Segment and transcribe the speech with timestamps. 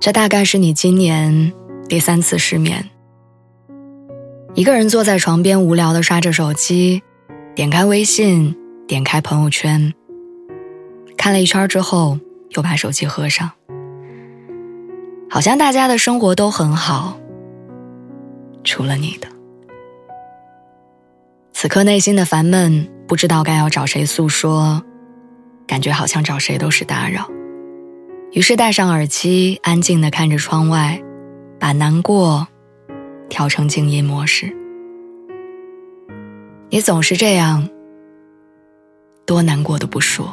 [0.00, 1.52] 这大概是你今年
[1.88, 2.88] 第三次失眠。
[4.54, 7.02] 一个人坐在床边，无聊的刷着手机，
[7.54, 9.92] 点开微信，点开朋友圈，
[11.16, 12.18] 看了一圈之后，
[12.50, 13.50] 又把手机合上。
[15.28, 17.18] 好像大家的生活都很好，
[18.62, 19.28] 除了你的。
[21.52, 24.80] 此刻内心的烦闷，不知道该要找谁诉说，
[25.66, 27.28] 感觉好像找谁都是打扰。
[28.32, 31.02] 于是戴上耳机，安静的看着窗外，
[31.58, 32.46] 把难过
[33.30, 34.54] 调成静音模式。
[36.68, 37.66] 你总是这样，
[39.24, 40.30] 多难过都不说。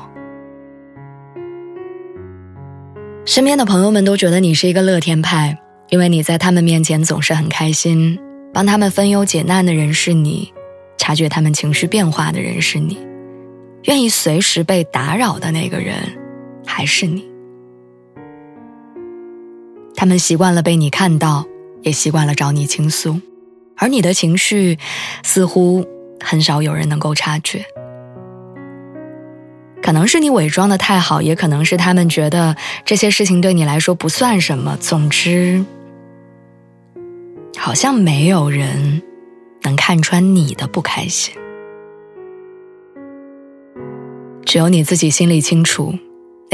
[3.25, 5.57] 身边的朋友们都觉得你是一个乐天派，
[5.89, 8.19] 因为你在他们面前总是很开心，
[8.53, 10.53] 帮他们分忧解难的人是你，
[10.97, 12.99] 察觉他们情绪变化的人是你，
[13.83, 15.95] 愿意随时被打扰的那个人
[16.67, 17.25] 还是你。
[19.95, 21.45] 他们习惯了被你看到，
[21.81, 23.19] 也习惯了找你倾诉，
[23.77, 24.77] 而你的情绪
[25.23, 25.85] 似乎
[26.23, 27.65] 很少有人能够察觉。
[29.81, 34.75] 可能是你伪装的太好，也可能是他们觉得这些事情对你来说不算什么。
[34.79, 35.63] 总之，
[37.55, 39.03] 好像没有人
[39.61, 41.35] 能看穿你的不开心，
[44.43, 45.93] 只有你自己心里清楚，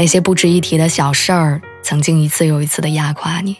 [0.02, 1.62] 那些不值一提的小事儿。
[1.80, 3.56] 曾经一次又一次的压垮你，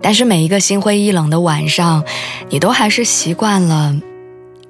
[0.00, 2.02] 但是每一个心灰意冷的晚上，
[2.48, 3.94] 你都还是习惯了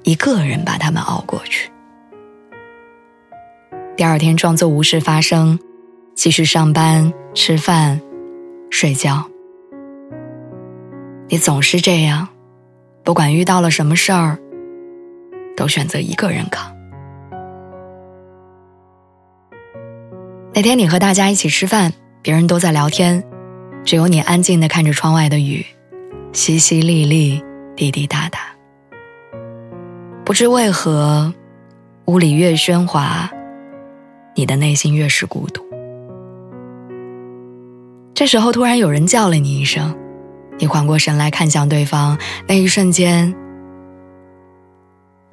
[0.03, 1.71] 一个人把他们熬过去。
[3.95, 5.57] 第二天装作无事发生，
[6.15, 8.01] 继续上班、吃饭、
[8.69, 9.23] 睡觉。
[11.29, 12.27] 你总是这样，
[13.05, 14.37] 不管遇到了什么事儿，
[15.55, 16.70] 都选择一个人扛。
[20.53, 21.93] 那天你和大家一起吃饭。
[22.23, 23.23] 别人都在聊天，
[23.83, 25.65] 只有你安静的看着窗外的雨，
[26.31, 27.43] 淅淅沥沥，
[27.75, 28.41] 滴滴答答。
[30.23, 31.33] 不知为何，
[32.05, 33.27] 屋里越喧哗，
[34.35, 35.65] 你的内心越是孤独。
[38.13, 39.97] 这时候，突然有人叫了你一声，
[40.59, 42.15] 你缓过神来看向对方，
[42.47, 43.33] 那一瞬间，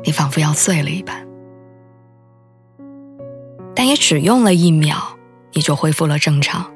[0.02, 1.27] 你仿佛要碎了一般，
[3.88, 4.97] 也只用了一秒，
[5.53, 6.71] 你就恢复了正常。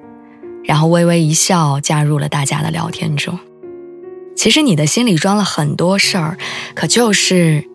[0.64, 3.38] 然后微微一笑，加入了大家的聊天中。
[4.34, 6.38] 其实你的心里装了很多事儿，
[6.74, 7.68] 可就是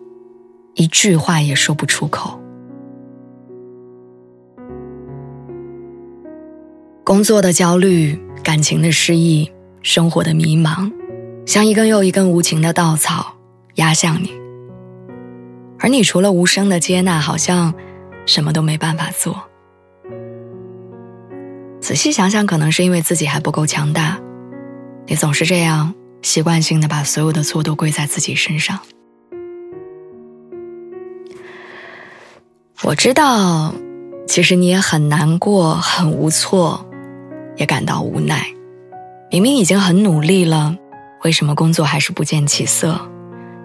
[0.74, 2.40] 一句话也说不出口。
[7.04, 9.50] 工作的焦虑，感情的失意，
[9.82, 10.92] 生活的迷茫，
[11.46, 13.36] 像一根又一根无情的稻草
[13.76, 14.32] 压向你。
[15.78, 17.72] 而你除了无声的接纳，好像
[18.28, 19.42] 什么都没办法做。
[21.80, 24.20] 仔细想想，可能是因为自己还不够强大，
[25.06, 28.78] 你总是这样习惯性的把所有的错都归在自己身上。
[32.82, 33.72] 我知道，
[34.26, 36.86] 其实你也很难过、很无措，
[37.56, 38.46] 也感到无奈。
[39.30, 40.76] 明明已经很努力了，
[41.24, 43.00] 为什么工作还是不见起色？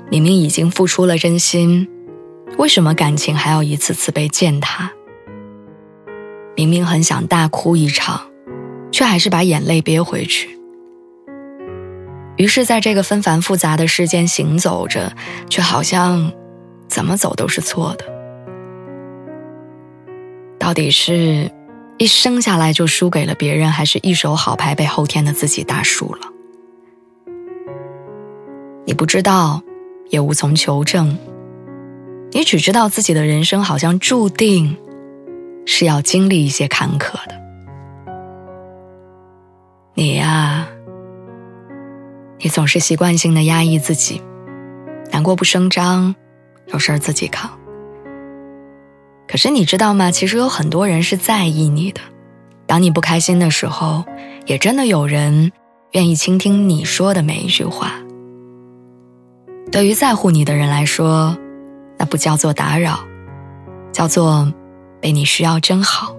[0.10, 1.88] 明明已经付出了真心，
[2.58, 4.92] 为什么感情还要一次次被践踏？
[6.56, 8.22] 明明很想大哭一场，
[8.92, 10.58] 却还是把眼泪憋回去。
[12.38, 15.14] 于是，在这个纷繁复杂的世间行走着，
[15.50, 16.32] 却好像
[16.88, 18.06] 怎么走都是错的。
[20.58, 21.52] 到底是
[21.98, 26.22] 一生下来就输给了别人，还是一手好牌被后天的自己打输了？
[28.86, 29.62] 你不知道，
[30.10, 31.18] 也无从求证。
[32.34, 34.78] 你只知道自己的人生好像注定。
[35.66, 37.42] 是要经历一些坎坷的。
[39.94, 40.68] 你呀，
[42.40, 44.22] 你总是习惯性的压抑自己，
[45.10, 46.16] 难过不声张，
[46.68, 47.50] 有事儿自己扛。
[49.26, 50.12] 可是你知道吗？
[50.12, 52.02] 其实有很多人是在意你的。
[52.66, 54.04] 当你不开心的时候，
[54.46, 55.54] 也真的有人
[55.92, 57.94] 愿意倾听你说的每一句话。
[59.72, 61.38] 对于在乎你的人来说，
[61.98, 63.00] 那不叫做打扰，
[63.92, 64.52] 叫做。
[65.04, 66.16] 被你需要真好，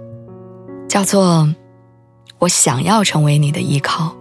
[0.87, 1.49] 叫做
[2.39, 4.15] “我想要成为你的依靠”。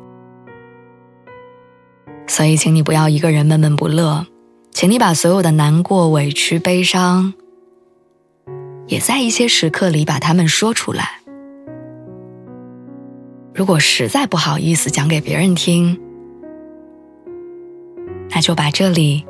[2.27, 4.25] 所以，请你不要一个人闷闷不乐，
[4.71, 7.33] 请你把所有的难过、委屈、悲伤，
[8.87, 11.19] 也在一些时刻里把它们说出来。
[13.53, 15.99] 如果实在不好意思讲给别人听，
[18.29, 19.25] 那就把这里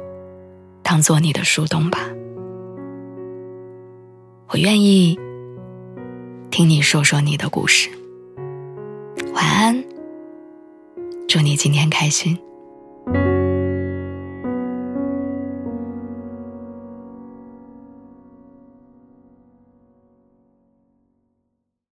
[0.84, 2.00] 当做你的树洞吧。
[4.50, 5.18] 我愿意
[6.52, 7.90] 听你说说你的故事。
[9.34, 9.84] 晚安，
[11.28, 12.38] 祝你今天开心。